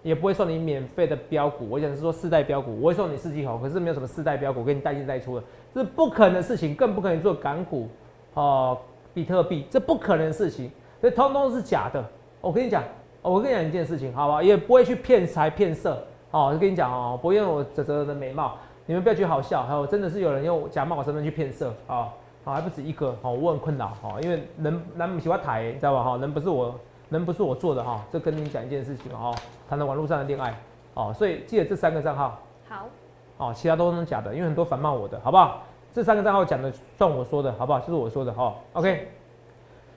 [0.02, 7.90] 也不会送你免费的标股，我想是说四代标股，我会送你四季红，可是没有什么四代标股给你带进带出的，这是不可能的事情，更不可能做港股
[8.34, 8.78] 哦，
[9.14, 12.02] 比特币，这不可能的事情，这通通是假的。
[12.40, 12.82] 我跟你讲，
[13.22, 14.42] 我跟你讲一件事情，好不好？
[14.42, 22.10] 也不会去骗财骗色，哦，我跟你讲哦，不会用我泽泽的美貌，你们不要觉得好笑，还有真的是有人用假冒我身份去骗色啊，
[22.44, 26.04] 好还不止一个，好我很困扰哈，因为人人不喜欢抬，知道吧？
[26.04, 26.74] 哈，人不是我。
[27.10, 29.34] 人不是我做的哈，这跟你讲一件事情哈，
[29.68, 30.54] 谈的网络上的恋爱
[30.94, 32.38] 哦，所以记得这三个账号
[32.68, 32.86] 好
[33.38, 35.64] 哦，其他都是假的，因为很多反骂我的，好不好？
[35.92, 37.80] 这三个账号讲的算我说的，好不好？
[37.80, 39.08] 就是我说的哈，OK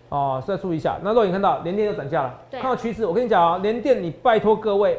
[0.09, 0.97] 哦，再注意一下。
[1.03, 4.99] 那若影看到连电又涨价了，看到趋势，我跟你讲啊，连电你拜托各位，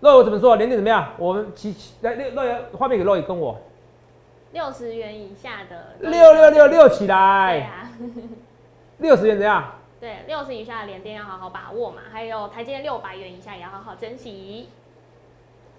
[0.00, 0.56] 若影怎么说？
[0.56, 1.08] 连电怎么样？
[1.18, 3.58] 我们起来六若影画面给若影跟我
[4.52, 7.90] 六十元以下的六六六六起来，
[8.98, 9.72] 六十元怎样？
[10.00, 14.68] 对，六十以下的连电要好好把握嘛，还有台积电六百元以下也要好好珍惜。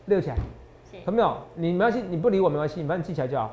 [0.06, 0.36] 六起来，
[1.06, 1.38] 有没有？
[1.56, 3.50] 你没关系，你不理我没关系，你反正记起来就好。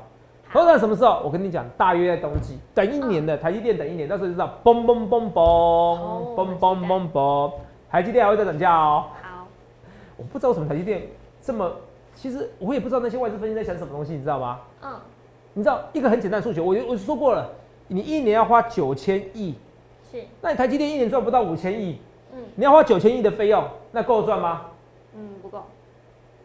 [0.51, 1.21] 通常什么时候？
[1.23, 7.51] 我跟你讲，大约在冬季，等一年的台积电等一年，到时候就知道，嘣嘣嘣嘣，嘣嘣嘣嘣，
[7.89, 9.05] 台积电还会再涨价哦。
[10.17, 11.03] 好，我不知道为什么台积电
[11.41, 11.71] 这么，
[12.15, 14.59] 其实我也不知道那些外资分析在想什么东西，你知道吗？
[14.81, 14.99] 嗯，
[15.53, 17.49] 你知道一个很简单的数学，我我说过了，
[17.87, 19.55] 你一年要花九千亿，
[20.11, 21.99] 是，那你台积电一年赚不到五千亿，
[22.33, 24.67] 嗯，你要花九千亿的费用，那够赚吗？
[25.15, 25.63] 嗯，不够。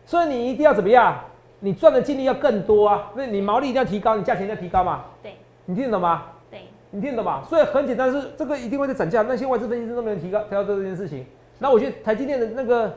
[0.05, 1.19] 所以你一定要怎么样？
[1.61, 5.05] 你赚的净利要更多啊，那你毛利一定要提高，你价钱要提高嘛？
[5.23, 6.25] 对，你听得懂吗？
[6.51, 7.45] 对，你听得懂吧？
[7.49, 11.25] 所以很简单，是这个一定会在涨价，那些外资分析师都没有提高提到这件事情。
[11.61, 12.93] 那我觉得台积电的那个、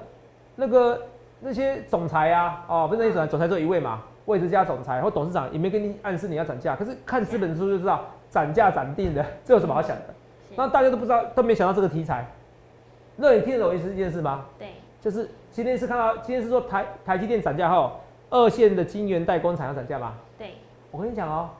[0.55, 1.01] 那个
[1.39, 10.13] 那些总裁啊，哦，不是那些总裁，总裁只有一位嘛，位置加总裁或董事长也没跟你暗示你要涨价，可是看资本书就知道涨价涨定的，这有什么好想的？
[10.55, 12.25] 那大家都不知道，都没想到这个题材。
[13.15, 14.45] 那你听得懂意思一件事吗？
[14.57, 17.91] 对，就是今天是看到今天是说台台积电涨价后。
[18.31, 20.15] 二线的晶圆代工厂要涨价吗？
[20.35, 20.55] 对，
[20.89, 21.51] 我跟你讲哦，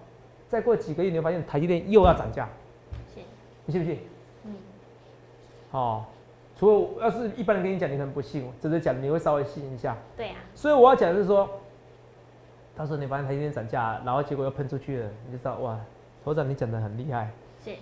[0.50, 2.50] 再过几个月你会发现台积电又要涨价，
[3.14, 3.24] 信？
[3.66, 4.00] 你信不信？
[4.46, 4.56] 嗯。
[5.72, 6.04] 哦，
[6.58, 9.96] 除了要是一般人跟你讲，你可能不信，只是讲你会稍微信一下。
[10.16, 10.36] 对呀。
[10.54, 11.50] 所以我要讲的是说，
[12.76, 15.78] 到时候你发现台积电涨价，然后结果又喷出去了，你就知道哇，
[16.24, 17.30] 头长你讲的很厉害，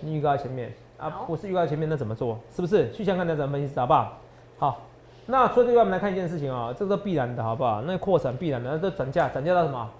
[0.00, 2.38] 你预告在前面啊，不是预告在前面，那怎么做？
[2.50, 2.90] 是不是？
[2.92, 4.12] 去香港那怎么分析，好不好？
[4.58, 4.80] 好。
[5.26, 7.80] 那除了这个，我们来看一件事情啊，这个必然的，好不好？
[7.82, 9.90] 那扩产必然的，那都涨价，涨价到什么？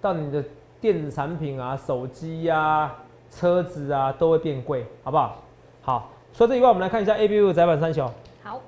[0.00, 0.42] 到你的
[0.80, 2.92] 电子产品啊、手机呀、
[3.30, 5.36] 车子啊，都会变贵，好不好？
[5.82, 8.10] 好，除了这以外，我们来看一下 A B U 窄板三雄。
[8.42, 8.60] 好。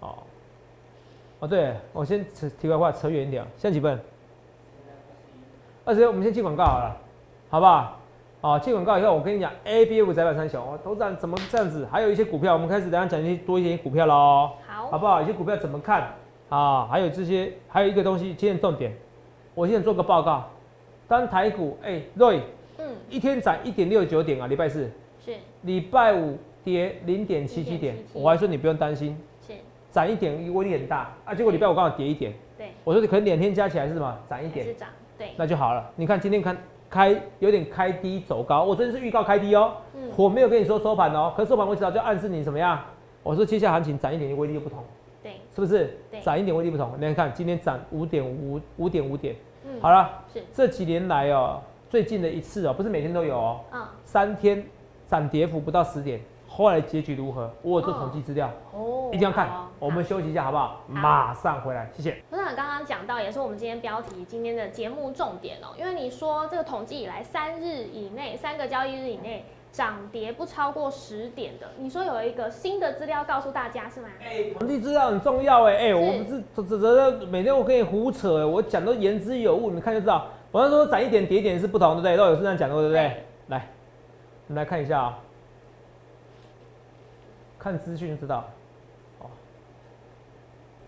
[0.00, 0.14] 哦。
[1.40, 3.98] 哦，对，我先扯题外话，扯远一点，现在几分？
[5.84, 6.96] 二十，我们先进广告好了，
[7.50, 7.98] 好不好？
[8.40, 11.86] 好，进广告以后，我跟你讲，A B U 窄板三雄，哦，投资人怎么这样子？
[11.90, 14.52] 还有一些股票，我们开始等下讲一些多一些股票喽。
[14.90, 15.22] 好不好？
[15.22, 16.12] 一些股票怎么看
[16.48, 16.86] 啊？
[16.90, 18.94] 还有这些，还有一个东西，今天重点，
[19.54, 20.44] 我现在做个报告。
[21.08, 22.40] 当台股，哎，Roy，
[22.78, 24.90] 嗯，一天涨一点六九点啊，礼拜四
[25.24, 29.52] 是，礼拜五跌零点七七点，我还说你不用担心，是，
[29.90, 31.12] 涨一点威力很大。
[31.24, 34.18] 啊，结果礼拜五刚好跌一点，对，我说你可能两天加起来是什么？
[34.28, 35.90] 涨一点，是涨，对，那就好了。
[35.96, 36.56] 你看今天看
[36.88, 42.80] 开有点开低走高，我昨天是预告开低哦，嗯，我没有跟你说收盘哦，可收盘我知道就暗示你怎么样？
[43.22, 44.82] 我说接下来行情涨一点，威力又不同，
[45.22, 45.98] 对，是不是？
[46.10, 46.92] 对，涨一点威力不同。
[47.00, 50.42] 你看今天涨五点五五点五点，嗯，好了，是。
[50.52, 54.64] 这几年来哦，最近的一次哦，不是每天都有哦，嗯，三天
[55.06, 56.20] 涨跌幅不到十点，
[56.54, 57.50] 后来结局如何？
[57.62, 59.48] 我有做统计资料哦，一定要看。
[59.78, 60.82] 我们休息一下好不好？
[60.86, 62.22] 马上回来，谢谢。
[62.28, 69.44] 部长刚刚讲到，也是我们今天标题今天的节目重点哦，因为你说这个统计以来三日以内，三个交易日以内。
[69.72, 74.08] 涨跌不超过十点的，你说有一个新的资料告诉大家是吗？
[74.22, 80.26] 哎，统计资料很重要哎哎，我不是这这每天我跟你胡扯哎，我讲都言之有物，你看就知道。
[80.50, 82.18] 我刚说涨一点跌一点是不同，对不对？
[82.18, 83.24] 都有是这样讲的，对不对？
[83.46, 83.66] 来，
[84.48, 85.18] 我们来看一下啊，
[87.62, 88.44] 看资讯就知道。
[89.20, 89.30] 哦，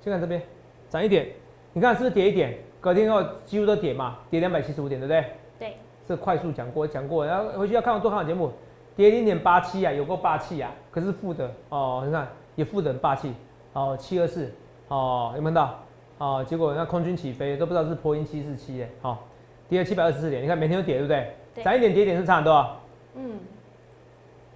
[0.01, 0.43] 先看这边，
[0.91, 1.29] 涨一点，
[1.73, 2.59] 你看是不是跌一点？
[2.81, 5.25] 隔天后几乎都跌嘛，跌两百七十五点，对不对？
[5.59, 5.77] 对，
[6.09, 8.53] 这快速讲过讲过，然后回去要看我多看我节目。
[8.97, 10.73] 跌零点八七啊，有够霸气啊！
[10.91, 13.35] 可是负的哦，你看也负的很霸气
[13.73, 14.53] 哦，七二四
[14.89, 15.81] 哦，有没有到？
[16.19, 19.27] 哦，结果那空军起飞都不知道是波音七四七耶，好，
[19.69, 21.65] 跌了七百二十四点，你看每天都跌，对不对？
[21.65, 22.77] 涨一点跌一点是差很多。
[23.17, 23.39] 嗯。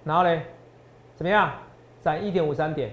[0.05, 0.43] 然后嘞，
[1.17, 1.51] 怎么样？
[2.01, 2.91] 涨一点五三点，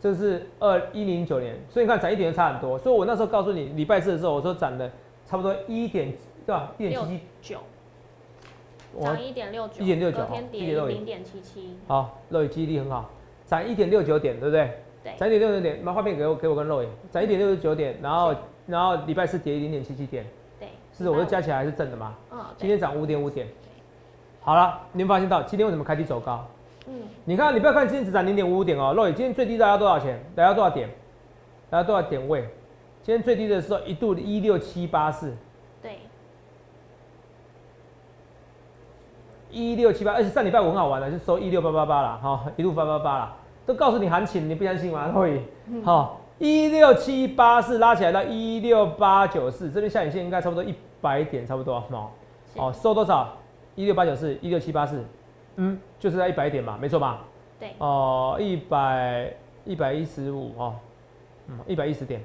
[0.00, 2.78] 这是二一零九年，所以你看涨一点就差很多。
[2.78, 4.90] 所以我那时候告诉你，礼拜四的时候我说涨的
[5.24, 6.12] 差不多一点，
[6.44, 6.72] 对吧？
[6.78, 7.58] 一点七九。
[9.00, 11.76] 涨一点六九，一点六九，昨天跌零点七七。
[11.88, 13.10] 好，肉眼记忆力很好，
[13.44, 14.70] 涨一点六九点，对不对？
[15.02, 15.14] 对。
[15.16, 16.90] 涨一点六九点，把画面给我，给我跟肉眼。
[17.10, 18.32] 涨一点六九点，然后
[18.68, 20.24] 然后礼拜四跌零点七七点。
[20.60, 20.68] 对。
[20.92, 22.14] 是，我说加起来还是正的嘛？
[22.30, 22.38] 嗯。
[22.56, 23.48] 今天涨五点五点。
[24.40, 26.46] 好了，你们发现到今天为什么开低走高？
[26.86, 26.92] 嗯。
[27.24, 30.18] 你看，你不要看今天只涨零点五五点哦，肉眼今天最低大家多少钱？
[30.34, 30.88] 大家多少点？
[31.70, 32.42] 大家多少点位？
[33.02, 35.34] 今天最低的时候一度一六七八四。
[35.82, 35.98] 对
[39.50, 45.12] 一六七八，而且上礼拜五很好玩的，就收一六八八八了，哈，一路八八八了，都告诉你行情，你不相信吗？
[45.12, 45.42] 会，
[45.84, 52.10] 好，一六七八四拉起来到一六八九四，这边下影线应该差不多一百点，差不多，哦，
[52.56, 53.28] 哦，收多少？
[53.76, 55.04] 一六八九四，一六七八四，
[55.56, 57.24] 嗯，就是在一百点嘛，没错吧？
[57.60, 59.32] 对，哦，一百
[59.64, 60.74] 一百一十五，哦，
[61.48, 62.20] 嗯，一百一十点，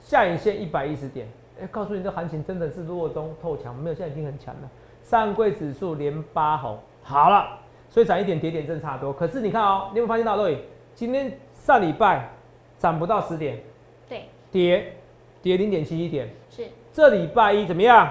[0.00, 1.26] 下影线一百一十点，
[1.60, 4.70] 哎，告诉你这行情真的是弱中透强，没有，现在已经很强了。
[5.02, 7.58] 上柜指数连八红，好了，
[7.90, 9.12] 所以涨一点跌点正差多。
[9.12, 10.64] 可是你看哦，你有没有发现到对？
[10.94, 12.30] 今天上礼拜
[12.78, 13.58] 涨不到十点，
[14.08, 14.92] 对，跌
[15.42, 16.64] 跌零点七一点，是。
[16.92, 18.10] 这礼拜一怎么样？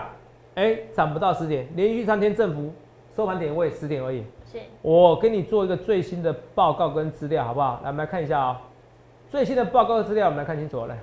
[0.56, 2.72] 哎，涨不到十点，连续三天振幅
[3.16, 4.24] 收盘点位十点而已。
[4.82, 7.80] 我给你做一个最新的报告跟资料，好不好？
[7.84, 8.62] 来，我们来看一下啊、
[9.30, 10.98] 最新的报告资料，我们来看清楚来。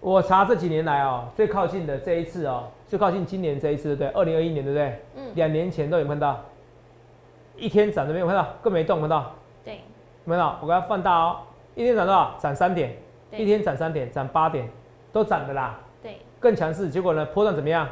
[0.00, 5.00] 我查这几年来哦、最靠近的这一次哦、最靠近今年这一次，对，二零二一年，对不对？
[5.34, 6.40] 两、年前都有碰到，
[7.56, 9.34] 一天涨的没有碰到，更没动碰到。
[9.64, 9.80] 对。
[10.24, 11.40] 没有，我给它放大哦、
[11.74, 12.36] 一天涨多少？
[12.38, 12.96] 涨三点。
[13.32, 14.66] 一天涨三点，涨八点，
[15.12, 15.78] 都涨的啦。
[16.38, 16.40] 对。
[16.40, 17.26] 更强势，结果呢？
[17.26, 17.88] 波段怎么样？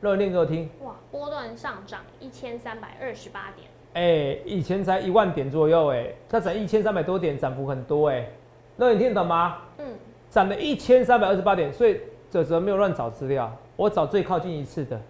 [0.00, 0.68] 让我念给我听。
[0.82, 3.68] 哇，波段上涨一千三百二十八点。
[3.94, 8.28] 哎，以前才一万点左右，哎，它涨一千三百多点，涨幅很多，哎。
[8.76, 9.56] 那你听得懂吗？
[9.78, 9.86] 嗯。
[10.28, 11.98] 涨了一千三百二十八点，所以
[12.28, 15.00] 泽泽没有乱找资料，我找最靠近一次的。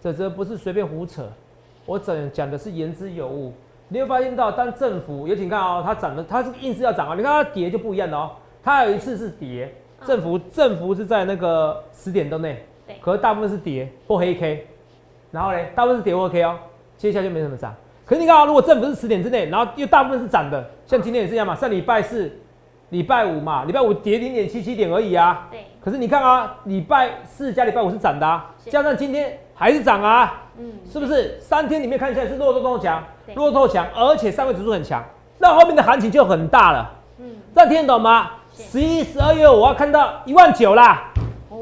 [0.00, 1.28] 泽泽不是随便胡扯，
[1.84, 3.52] 我整讲的是言之有物。
[3.88, 7.14] 你会发现到，当政府，尤其你看哦，它涨的，它是硬是要涨啊。
[7.16, 8.30] 你看它跌就不一样了哦。
[8.62, 12.64] 它有一次是跌，政府政府是在那个十点钟内，
[13.00, 14.66] 可是大部分是跌或黑 K，
[15.30, 16.56] 然后呢，大部分是跌或黑哦，
[16.96, 17.74] 接下来就没什么涨。
[18.04, 22.30] 可是你看啊，如果振幅是十点之内，然后又大部分是涨的，像今天也是一样嘛，上礼拜四。
[22.90, 25.48] 礼拜五嘛，礼拜五跌零点七七点而已啊。
[25.50, 25.64] 对。
[25.80, 30.44] 可是你看啊，礼拜四加礼拜五是涨的，啊加上今天还是涨啊。
[30.56, 30.72] 嗯。
[30.88, 31.36] 是不是？
[31.40, 33.02] 三天里面看起来是弱多多强，
[33.34, 35.04] 弱多强，而且上位指数很强，
[35.38, 36.92] 那后面的行情就很大了。
[37.18, 37.26] 嗯。
[37.52, 38.30] 这样听得懂吗？
[38.56, 41.12] 十一、十二月我要看到一万九啦。
[41.50, 41.58] 哦。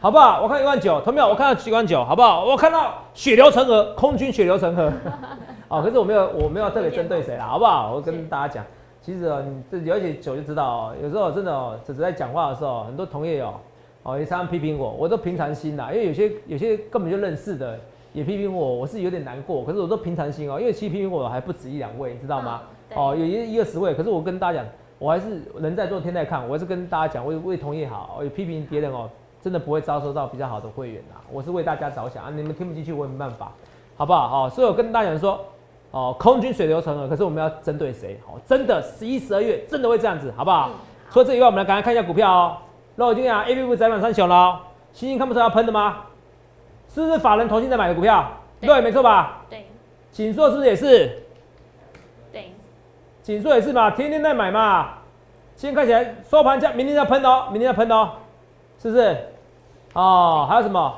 [0.00, 0.40] 好不好？
[0.40, 1.28] 我看一万九，同没有？
[1.28, 2.42] 我看到七万九，好不好？
[2.44, 4.90] 我看到血流成河，空军血流成河。
[5.68, 7.92] 哦，可是我没有，我没有特别针对谁啦，好不好？
[7.94, 8.64] 我跟大家讲。
[9.02, 10.94] 其实哦，你这了解久就知道哦。
[11.02, 13.54] 有时候真的哦，只是在讲话的时候，很多同业哦，
[14.04, 15.90] 哦也常常批评我，我都平常心啦。
[15.92, 17.78] 因为有些有些根本就认识的
[18.14, 19.62] 也批评我，我是有点难过。
[19.64, 22.62] 可是我都平常心哦，因为其实批评我还不止一两位，你知道吗？
[22.94, 23.94] 哦，有一一二十位。
[23.94, 24.66] 可是我跟大家讲，
[25.00, 28.18] 我还是人在做天在看，我还是跟大家讲，为为同业好。
[28.20, 29.10] 我批评别人哦，
[29.42, 31.16] 真的不会招收到比较好的会员呐。
[31.32, 33.50] 我是为大家着想啊，你们听不进去我也没办法，
[33.96, 34.28] 好不好？
[34.28, 35.40] 好，所以我跟大家讲说。
[35.92, 38.16] 哦，空军水流成河，可是我们要针对谁？
[38.24, 40.70] 哦，真的十一、十二月真的会这样子，好不好？
[41.10, 42.56] 除了这以外，我们来赶快看一下股票哦。
[42.94, 44.60] 那我今天啊，A、B、股窄板三雄了，
[44.92, 46.02] 星星看不出来要喷的吗？
[46.88, 48.24] 是不是法人投信在买的股票？
[48.60, 49.42] 对，没错吧？
[49.50, 49.66] 对。
[50.12, 51.24] 锦硕是不是也是？
[53.24, 53.36] 对。
[53.36, 54.94] 锦硕也是嘛，天天在买嘛。
[55.54, 58.12] 今天看起来收盘价，明天要喷哦，明天要喷哦，
[58.78, 59.16] 是不是？
[59.92, 60.94] 哦，还有什么？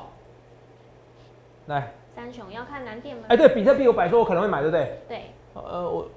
[1.65, 1.91] 来。
[2.15, 3.23] 三雄要看蓝电吗？
[3.27, 5.01] 哎，对，比特币我摆说，我可能会买，对不对？
[5.07, 5.21] 对。
[5.55, 6.07] 呃，我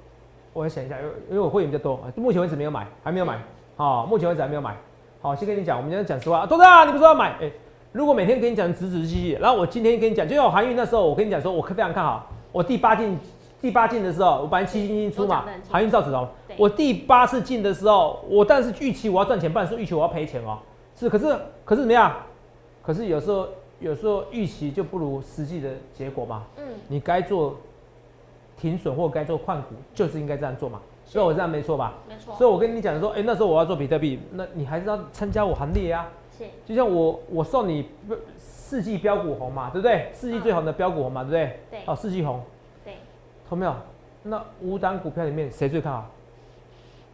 [0.52, 3.38] 我来想一下，因为因为我会员比较多，目前为止没有买，还没有买。
[3.76, 4.76] 好，目前为止还没有买。
[5.20, 6.46] 好，先跟你讲，我们今天讲实话。
[6.46, 7.32] 董事长，你不说要买？
[7.40, 7.50] 哎，
[7.92, 12.30] 如果每天跟你讲仔仔细细，然后我今天跟你讲，就像我韩愈那时候，我跟你讲说，我非常看好。
[12.52, 13.18] 我第八进
[13.60, 16.26] 第八进的时候，我本来七进进出嘛，韩运赵子龙。
[16.56, 20.58] 我第八次进的时候，我但是预期我要赚钱，不然说预期我要赔钱哦。
[20.94, 21.26] 是，可是
[21.64, 22.14] 可是怎么样？
[22.82, 23.46] 可是有时候。
[23.78, 26.44] 有时候预期就不如实际的结果嘛。
[26.56, 27.54] 嗯，你该做
[28.58, 30.80] 停损或该做换股，就是应该这样做嘛。
[31.04, 31.92] 所以我这样没错吧？
[32.08, 32.34] 没错。
[32.36, 36.08] 所以我跟你讲说，哎，那时候我要做比特币，那你还是要参加我行列啊。
[36.38, 36.44] 是。
[36.64, 37.86] 就像我我送你
[38.38, 40.08] 四季标股红嘛，对不对？
[40.14, 41.60] 四季最红的标股红嘛，对不对？
[41.72, 41.80] 对。
[41.84, 42.40] 哦，四季红。
[43.46, 43.48] 对。
[43.48, 43.74] 同没有？
[44.22, 46.06] 那五档股票里面谁最看好？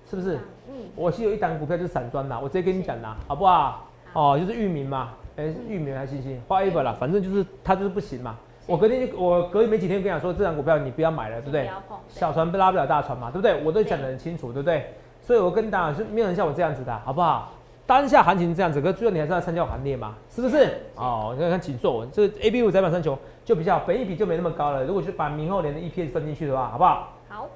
[0.09, 0.37] 是不是？
[0.68, 0.75] 嗯。
[0.97, 3.87] 我是有一档股票就是散装的，我直接跟你讲啦，好不好？
[4.14, 5.11] 哦，就是域名嘛。
[5.37, 8.37] 哎，域名还是星星，花一本啦，反正就是它就是不行嘛。
[8.66, 11.71] 我隔天就我隔没几天跟你讲说，这张股票你不要买了，对不对？
[12.09, 13.64] 小船不拉不了大船嘛，对不对？
[13.64, 14.95] 我都讲得很清楚，对不对？
[15.23, 17.51] 所以我跟大家是没有人像我这样子的，好不好？
[17.87, 20.79] 当下行情这样子，可最后你还是要参加行列嘛，是不是？
[20.95, 24.85] 哦，你看看紧缩，这 A B 五窄板三球就比较，本一比就没那么高了。
[24.85, 27.12] 如果是把明后年的 E P S 算进去的话，好不好？
[27.29, 27.49] 好。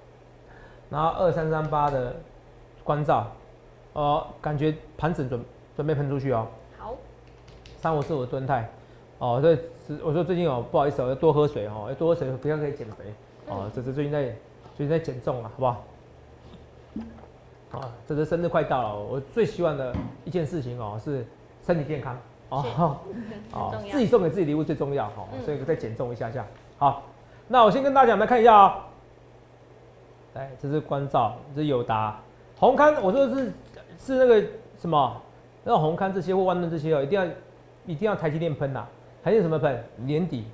[0.91, 2.17] 然后二三三八的
[2.85, 3.27] 关照，
[3.93, 5.41] 哦，感觉盘整准
[5.77, 6.47] 准备喷出去哦。
[6.79, 6.95] 好
[7.79, 8.69] 三五四五的蹲态，
[9.19, 13.05] 哦，这是我说最近哦，不好意思我，要多喝水哦，要多喝水，不要可以减肥
[13.49, 13.71] 哦。
[13.75, 14.25] 这是最近在
[14.77, 15.85] 最近在减重啊，好不好？
[17.81, 21.25] 啊，这是生日快到了，我最希望的一件事情哦，是
[21.65, 22.97] 身体健康哦，
[23.53, 26.45] 哦， 自己送给自己礼物最重要哈，所以再减重一下下。
[26.79, 27.03] 好，
[27.49, 28.87] 那我先跟大家来看一下啊，
[30.35, 32.21] 来，这是关照，这是友达
[32.59, 33.53] 红刊，我说是
[33.99, 34.43] 是那个
[34.79, 35.21] 什么，
[35.65, 37.27] 那红刊这些或万润这些哦，一定要。
[37.89, 38.85] 一定要台积电喷呐，
[39.23, 39.81] 台积电什么喷？
[39.99, 40.45] 年底，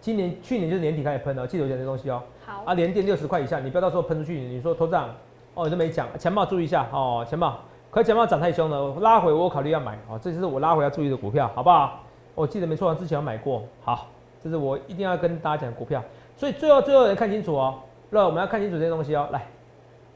[0.00, 2.22] 今年去年就是年底开始喷哦，记得有讲这东西哦。
[2.46, 2.62] 好。
[2.64, 5.14] 啊，连电六十块以下，你不要到时候喷出去，你说头涨，
[5.58, 7.58] 哦，你都没讲，钱包注意一下哦，钱包，
[7.90, 11.98] 可钱包涨太凶了，拉回我考虑要买哦，这就是我拉回要注意的股票，好不好？
[12.36, 14.06] 我记得没错，之前有买过，好，
[14.40, 16.00] 这是我一定要跟大家讲股票，
[16.36, 17.74] 所以最后最后人看清楚哦，
[18.08, 19.44] 那我们要看清楚这些东西哦，来，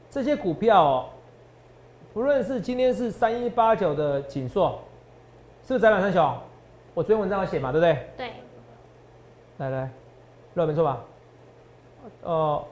[0.09, 1.05] 这些股票哦，
[2.13, 4.79] 不论是今天是三一八九的锦硕，
[5.67, 6.37] 是不是窄板三雄？
[6.93, 8.07] 我昨天文章有写嘛，对不对？
[8.15, 8.31] 对。
[9.57, 9.91] 来来，
[10.53, 11.01] 那没错吧？
[12.23, 12.63] 哦，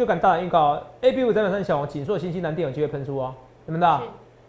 [0.00, 3.34] 就敢大胆预告，A B 五窄板三小，锦硕、新兴、南电有机会喷出哦，
[3.66, 4.00] 怎么的？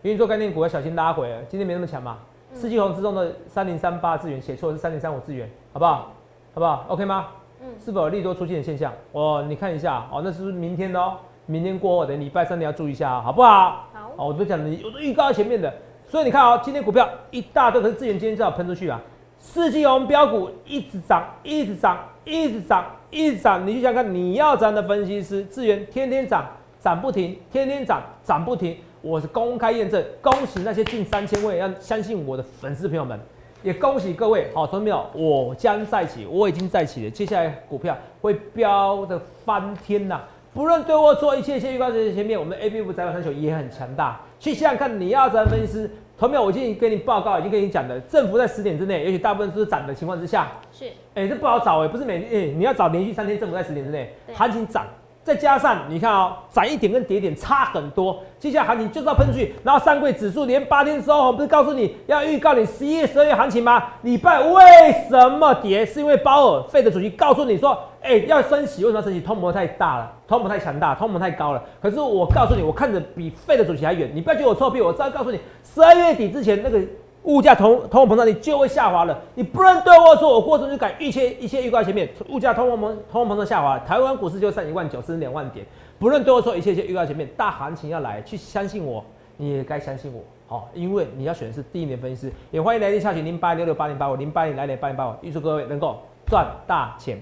[0.02, 2.20] 因为做概念股要小心拉回，今天没那么强嘛。
[2.54, 6.14] 四季红之中的三零三八资源写错是三零三五资源，好不好？
[6.54, 7.28] 好不好？OK 吗？
[7.62, 8.94] 嗯，是否有利多出现的现象？
[9.12, 11.18] 哦，你看一下哦，那是不是明天的哦？
[11.48, 13.90] 明天过后的礼拜三你要注意一下，好不好？
[13.92, 14.12] 好。
[14.16, 15.74] 哦，我都讲你，我都预告在前面的，
[16.08, 19.02] 所以你看哦，今天股票一大堆，可是资源今天正好喷出去啊。
[19.42, 23.68] 四季红标股一直涨，一直涨，一直涨，一直涨。
[23.68, 26.46] 你就想看，你要涨的分析师资源天天涨，
[26.80, 28.78] 涨不停，天天涨，涨不停。
[29.02, 33.20] 我是公开验证，恭喜那些近三千位要相信我的粉丝朋友们，
[33.64, 40.22] 也恭喜各位好，同学们，我将再起，我已经再起了，接下来股票会飙的翻天呐！
[40.54, 44.22] 不论对我做一切一切预告在前面，我们 A B F 窄板三九也很强大。
[44.42, 54.84] 去想想看，你要涨分析师，同学们，我已经跟你报告，已经跟你讲了，政府在十点之内，也许大部分都是涨的情况之下，是，哎，这不好找哎，不是每哎，你要找连续三天政府在十点之内，行情涨。
[55.24, 59.54] 再加上你看哦，涨一点跟跌点差很多，接下来行情就是要喷出去。
[59.64, 63.84] 然后上柜指数连八天收红，不是告诉你要预告你十一月、十二月行情吗？
[64.02, 64.64] 礼拜为
[65.08, 65.86] 什么跌？
[65.86, 69.22] 是因为鲍尔费的主席告诉你说，哎，要升息，为什么要升息？
[69.22, 71.64] 通膨太大了，通膨太强大，通膨太高了。
[71.82, 74.10] 可是我告诉你，我看着比费的主席还远。
[74.14, 76.80] 你不要觉得我臭屁，我只要告诉你，十二月底之前那个。
[77.24, 79.16] 物价通通货膨胀率就会下滑了。
[79.36, 85.64] 你不能对我说，我过程就改一切一切预告前面，物价通货膨通货膨胀下滑，台湾股市就上一万九，甚至两万点。
[86.00, 89.06] 不论对我说一切一切预告前面，大行情要来，去相信我，
[89.38, 92.34] 你也该相信我，好，因为你要选的是第一名分析师。
[92.50, 97.22] 也欢迎来电下询零八六六八零八五零八零来点八零八五，预祝各位能够赚大钱。